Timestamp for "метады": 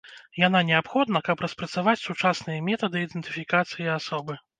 2.71-3.05